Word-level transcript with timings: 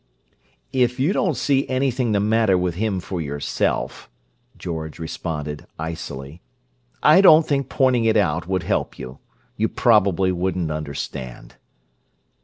"If 0.73 0.99
you 0.99 1.13
don't 1.13 1.37
see 1.37 1.69
anything 1.69 2.11
the 2.11 2.19
matter 2.19 2.57
with 2.57 2.73
him 2.73 2.99
for 2.99 3.21
yourself," 3.21 4.09
George 4.57 4.97
responded, 4.97 5.67
icily, 5.77 6.41
"I 7.03 7.21
don't 7.21 7.45
think 7.47 7.69
pointing 7.69 8.05
it 8.05 8.17
out 8.17 8.47
would 8.47 8.63
help 8.63 8.97
you. 8.97 9.19
You 9.57 9.69
probably 9.69 10.31
wouldn't 10.31 10.71
understand." 10.71 11.57